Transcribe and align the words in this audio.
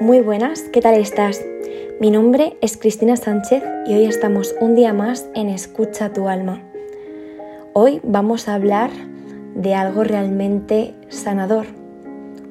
Muy 0.00 0.20
buenas, 0.20 0.62
¿qué 0.72 0.80
tal 0.80 0.94
estás? 0.94 1.44
Mi 2.00 2.10
nombre 2.10 2.56
es 2.60 2.76
Cristina 2.76 3.16
Sánchez 3.16 3.62
y 3.86 3.94
hoy 3.94 4.04
estamos 4.04 4.54
un 4.60 4.74
día 4.74 4.92
más 4.92 5.28
en 5.34 5.48
Escucha 5.48 6.12
tu 6.12 6.28
alma. 6.28 6.62
Hoy 7.72 8.00
vamos 8.02 8.48
a 8.48 8.54
hablar 8.54 8.90
de 9.54 9.74
algo 9.74 10.04
realmente 10.04 10.94
sanador, 11.08 11.66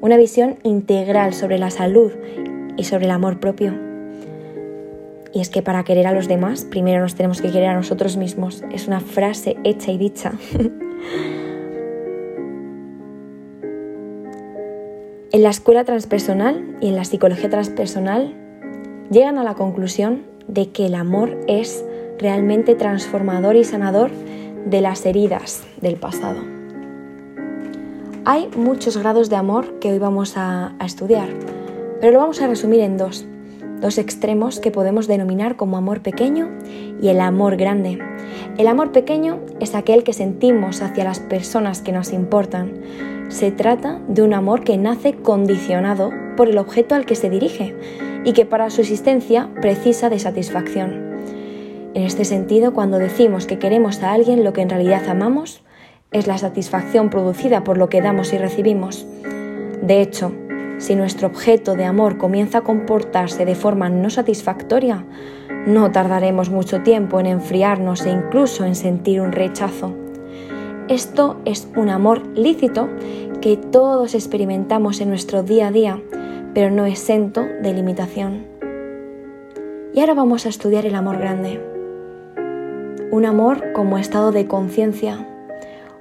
una 0.00 0.16
visión 0.16 0.58
integral 0.64 1.32
sobre 1.32 1.58
la 1.58 1.70
salud 1.70 2.12
y 2.76 2.84
sobre 2.84 3.04
el 3.04 3.10
amor 3.12 3.38
propio. 3.38 3.74
Y 5.32 5.40
es 5.40 5.50
que 5.50 5.62
para 5.62 5.84
querer 5.84 6.06
a 6.06 6.12
los 6.12 6.26
demás, 6.26 6.64
primero 6.64 7.00
nos 7.00 7.14
tenemos 7.14 7.40
que 7.40 7.52
querer 7.52 7.68
a 7.68 7.74
nosotros 7.74 8.16
mismos. 8.16 8.64
Es 8.72 8.88
una 8.88 9.00
frase 9.00 9.56
hecha 9.62 9.92
y 9.92 9.98
dicha. 9.98 10.32
En 15.32 15.44
la 15.44 15.50
escuela 15.50 15.84
transpersonal 15.84 16.76
y 16.80 16.88
en 16.88 16.96
la 16.96 17.04
psicología 17.04 17.48
transpersonal 17.48 18.34
llegan 19.12 19.38
a 19.38 19.44
la 19.44 19.54
conclusión 19.54 20.22
de 20.48 20.70
que 20.70 20.86
el 20.86 20.96
amor 20.96 21.38
es 21.46 21.84
realmente 22.18 22.74
transformador 22.74 23.54
y 23.54 23.62
sanador 23.62 24.10
de 24.66 24.80
las 24.80 25.06
heridas 25.06 25.62
del 25.80 25.94
pasado. 25.94 26.40
Hay 28.24 28.48
muchos 28.56 28.96
grados 28.96 29.30
de 29.30 29.36
amor 29.36 29.78
que 29.78 29.92
hoy 29.92 30.00
vamos 30.00 30.36
a, 30.36 30.74
estudiar, 30.84 31.28
pero 32.00 32.14
lo 32.14 32.18
vamos 32.18 32.42
a 32.42 32.48
resumir 32.48 32.80
en 32.80 32.96
dos, 32.96 33.24
dos 33.80 33.98
extremos 33.98 34.58
que 34.58 34.72
podemos 34.72 35.06
denominar 35.06 35.54
como 35.54 35.76
amor 35.76 36.00
pequeño 36.00 36.48
y 37.00 37.06
el 37.06 37.20
amor 37.20 37.56
grande. 37.56 38.00
El 38.58 38.66
amor 38.66 38.90
pequeño 38.90 39.38
es 39.60 39.76
aquel 39.76 40.02
que 40.02 40.12
sentimos 40.12 40.82
hacia 40.82 41.04
las 41.04 41.20
personas 41.20 41.82
que 41.82 41.92
nos 41.92 42.12
importan, 42.12 42.72
se 43.30 43.52
trata 43.52 44.00
de 44.08 44.22
un 44.22 44.34
amor 44.34 44.64
que 44.64 44.76
nace 44.76 45.14
condicionado 45.14 46.10
por 46.36 46.48
el 46.48 46.58
objeto 46.58 46.96
al 46.96 47.06
que 47.06 47.14
se 47.14 47.30
dirige 47.30 47.76
y 48.24 48.32
que 48.32 48.44
para 48.44 48.70
su 48.70 48.80
existencia 48.80 49.48
precisa 49.60 50.10
de 50.10 50.18
satisfacción. 50.18 51.16
En 51.94 52.02
este 52.02 52.24
sentido, 52.24 52.74
cuando 52.74 52.98
decimos 52.98 53.46
que 53.46 53.58
queremos 53.58 54.02
a 54.02 54.12
alguien, 54.12 54.44
lo 54.44 54.52
que 54.52 54.62
en 54.62 54.68
realidad 54.68 55.08
amamos 55.08 55.62
es 56.10 56.26
la 56.26 56.38
satisfacción 56.38 57.08
producida 57.08 57.62
por 57.62 57.78
lo 57.78 57.88
que 57.88 58.02
damos 58.02 58.32
y 58.32 58.38
recibimos. 58.38 59.06
De 59.80 60.02
hecho, 60.02 60.32
si 60.78 60.96
nuestro 60.96 61.28
objeto 61.28 61.76
de 61.76 61.84
amor 61.84 62.18
comienza 62.18 62.58
a 62.58 62.62
comportarse 62.62 63.44
de 63.44 63.54
forma 63.54 63.88
no 63.88 64.10
satisfactoria, 64.10 65.04
no 65.66 65.92
tardaremos 65.92 66.50
mucho 66.50 66.82
tiempo 66.82 67.20
en 67.20 67.26
enfriarnos 67.26 68.04
e 68.06 68.10
incluso 68.10 68.64
en 68.64 68.74
sentir 68.74 69.20
un 69.20 69.30
rechazo. 69.30 69.99
Esto 70.90 71.36
es 71.44 71.68
un 71.76 71.88
amor 71.88 72.26
lícito 72.36 72.88
que 73.40 73.56
todos 73.56 74.12
experimentamos 74.12 75.00
en 75.00 75.08
nuestro 75.08 75.44
día 75.44 75.68
a 75.68 75.70
día, 75.70 76.02
pero 76.52 76.72
no 76.72 76.84
exento 76.84 77.42
de 77.62 77.72
limitación. 77.72 78.44
Y 79.94 80.00
ahora 80.00 80.14
vamos 80.14 80.46
a 80.46 80.48
estudiar 80.48 80.86
el 80.86 80.96
amor 80.96 81.18
grande. 81.18 81.64
Un 83.12 83.24
amor 83.24 83.72
como 83.72 83.98
estado 83.98 84.32
de 84.32 84.48
conciencia. 84.48 85.28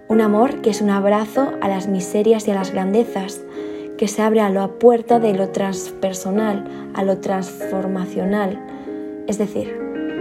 Un 0.07 0.21
amor 0.21 0.61
que 0.61 0.71
es 0.71 0.81
un 0.81 0.89
abrazo 0.89 1.51
a 1.61 1.67
las 1.67 1.87
miserias 1.87 2.47
y 2.47 2.51
a 2.51 2.55
las 2.55 2.71
grandezas, 2.71 3.43
que 3.95 4.07
se 4.07 4.23
abre 4.23 4.41
a 4.41 4.49
la 4.49 4.69
puerta 4.69 5.19
de 5.19 5.35
lo 5.35 5.49
transpersonal, 5.49 6.65
a 6.95 7.03
lo 7.03 7.19
transformacional, 7.19 8.59
es 9.27 9.37
decir, 9.37 9.71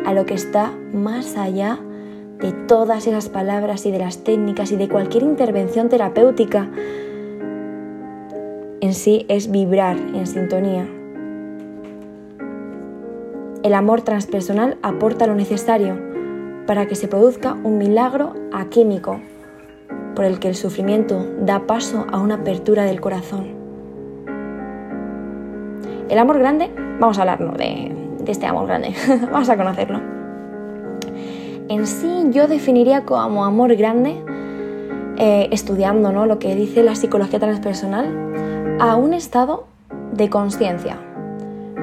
a 0.04 0.12
lo 0.12 0.26
que 0.26 0.34
está 0.34 0.72
más 0.92 1.38
allá 1.38 1.80
de 2.40 2.52
todas 2.52 3.06
esas 3.06 3.28
palabras 3.28 3.84
y 3.86 3.90
de 3.90 3.98
las 3.98 4.18
técnicas 4.18 4.70
y 4.70 4.76
de 4.76 4.88
cualquier 4.88 5.24
intervención 5.24 5.88
terapéutica. 5.88 6.68
En 8.80 8.94
sí 8.94 9.26
es 9.28 9.50
vibrar 9.50 9.96
en 9.96 10.26
sintonía. 10.26 10.86
El 13.64 13.74
amor 13.74 14.02
transpersonal 14.02 14.78
aporta 14.82 15.26
lo 15.26 15.34
necesario 15.34 15.98
para 16.66 16.86
que 16.86 16.94
se 16.94 17.08
produzca 17.08 17.54
un 17.54 17.78
milagro 17.78 18.34
aquímico 18.52 19.20
por 20.14 20.24
el 20.24 20.38
que 20.38 20.48
el 20.48 20.54
sufrimiento 20.54 21.26
da 21.40 21.66
paso 21.66 22.06
a 22.12 22.18
una 22.18 22.36
apertura 22.36 22.84
del 22.84 23.00
corazón. 23.00 23.56
El 26.08 26.18
amor 26.18 26.38
grande, 26.38 26.70
vamos 27.00 27.18
a 27.18 27.22
hablar 27.22 27.56
de, 27.56 27.94
de 28.20 28.32
este 28.32 28.46
amor 28.46 28.66
grande, 28.66 28.94
vamos 29.32 29.48
a 29.48 29.56
conocerlo 29.56 30.07
en 31.68 31.86
sí 31.86 32.08
yo 32.30 32.48
definiría 32.48 33.04
como 33.04 33.44
amor 33.44 33.74
grande, 33.76 34.16
eh, 35.16 35.48
estudiando 35.52 36.12
¿no? 36.12 36.26
lo 36.26 36.38
que 36.38 36.54
dice 36.54 36.82
la 36.82 36.94
psicología 36.94 37.38
transpersonal, 37.38 38.76
a 38.80 38.96
un 38.96 39.12
estado 39.14 39.66
de 40.12 40.30
conciencia. 40.30 40.98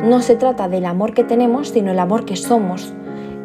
No 0.03 0.21
se 0.21 0.35
trata 0.35 0.67
del 0.67 0.85
amor 0.85 1.13
que 1.13 1.23
tenemos, 1.23 1.69
sino 1.69 1.91
el 1.91 1.99
amor 1.99 2.25
que 2.25 2.35
somos. 2.35 2.93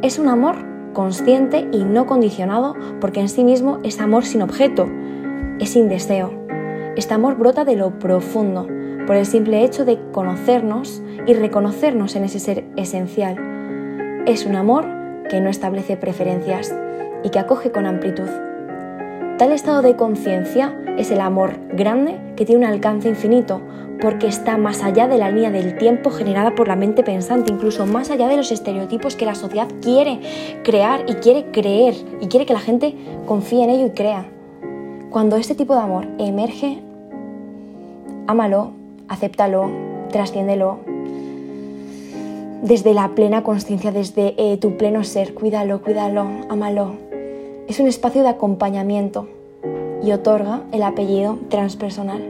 Es 0.03 0.19
un 0.19 0.29
amor 0.29 0.57
consciente 0.93 1.69
y 1.73 1.85
no 1.85 2.07
condicionado 2.07 2.75
porque 3.01 3.21
en 3.21 3.29
sí 3.29 3.45
mismo 3.45 3.79
es 3.83 4.01
amor 4.01 4.25
sin 4.25 4.43
objeto, 4.43 4.89
es 5.59 5.71
sin 5.71 5.89
deseo. 5.89 6.33
Este 6.97 7.15
amor 7.15 7.37
brota 7.37 7.65
de 7.65 7.77
lo 7.77 7.99
profundo, 7.99 8.67
por 9.07 9.17
el 9.17 9.27
simple 9.27 9.65
hecho 9.65 9.85
de 9.85 9.99
conocernos 10.13 11.03
y 11.27 11.35
reconocernos 11.35 12.17
en 12.17 12.25
ese 12.25 12.41
ser 12.41 12.65
esencial. 12.77 13.37
Es 14.27 14.45
un 14.45 14.57
amor 14.57 15.00
que 15.31 15.41
no 15.41 15.49
establece 15.49 15.97
preferencias 15.97 16.75
y 17.23 17.31
que 17.31 17.39
acoge 17.39 17.71
con 17.71 17.87
amplitud. 17.87 18.29
Tal 19.39 19.53
estado 19.53 19.81
de 19.81 19.97
conciencia 19.97 20.77
es 20.99 21.11
el 21.11 21.21
amor 21.21 21.53
grande 21.73 22.19
que 22.37 22.45
tiene 22.45 22.67
un 22.67 22.71
alcance 22.71 23.09
infinito 23.09 23.63
porque 24.01 24.27
está 24.27 24.57
más 24.57 24.83
allá 24.83 25.09
de 25.09 25.19
la 25.19 25.31
línea 25.31 25.51
del 25.51 25.77
tiempo 25.77 26.11
generada 26.11 26.55
por 26.55 26.69
la 26.69 26.77
mente 26.77 27.03
pensante, 27.03 27.53
incluso 27.53 27.87
más 27.87 28.11
allá 28.11 28.29
de 28.29 28.37
los 28.37 28.51
estereotipos 28.51 29.15
que 29.15 29.27
la 29.27 29.35
sociedad 29.35 29.69
quiere 29.83 30.21
crear 30.65 31.05
y 31.07 31.15
quiere 31.15 31.47
creer 31.53 31.95
y 32.21 32.27
quiere 32.27 32.47
que 32.47 32.55
la 32.55 32.61
gente 32.61 32.95
confíe 33.27 33.63
en 33.65 33.71
ello 33.71 33.87
y 33.87 33.91
crea. 33.91 34.27
Cuando 35.11 35.37
este 35.37 35.55
tipo 35.55 35.75
de 35.75 35.81
amor 35.81 36.07
emerge, 36.19 36.83
ámalo, 38.27 38.73
acéptalo, 39.09 39.71
trasciéndelo, 40.11 40.81
desde 42.63 42.95
la 42.95 43.09
plena 43.15 43.43
conciencia, 43.43 43.93
desde 43.93 44.35
eh, 44.37 44.57
tu 44.59 44.77
pleno 44.77 45.05
ser. 45.05 45.35
Cuídalo, 45.35 45.83
cuídalo, 45.83 46.27
ámalo. 46.49 46.95
Es 47.69 47.81
un 47.81 47.87
espacio 47.87 48.23
de 48.23 48.29
acompañamiento 48.29 49.29
y 50.03 50.13
otorga 50.13 50.63
el 50.73 50.83
apellido 50.83 51.39
transpersonal. 51.49 52.23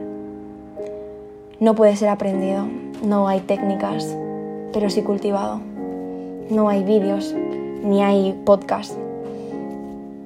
No 1.59 1.75
puede 1.75 1.95
ser 1.95 2.09
aprendido, 2.09 2.67
no 3.03 3.27
hay 3.27 3.41
técnicas, 3.41 4.15
pero 4.73 4.89
sí 4.89 5.01
cultivado. 5.01 5.61
No 6.49 6.69
hay 6.69 6.83
vídeos, 6.83 7.35
ni 7.83 8.03
hay 8.03 8.33
podcast, 8.45 8.97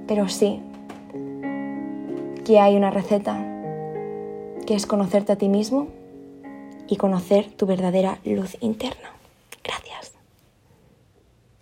pero 0.07 0.27
sí 0.27 0.61
que 2.45 2.59
hay 2.59 2.75
una 2.75 2.91
receta, 2.91 3.37
que 4.67 4.75
es 4.75 4.85
conocerte 4.85 5.31
a 5.31 5.35
ti 5.35 5.49
mismo 5.49 5.87
y 6.87 6.95
conocer 6.95 7.51
tu 7.51 7.65
verdadera 7.65 8.19
luz 8.23 8.55
interna. 8.61 9.15
Gracias. 9.65 10.14